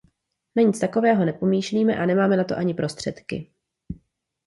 [0.55, 3.49] Na nic takového nepomýšlíme a nemáme na to ani prostředky.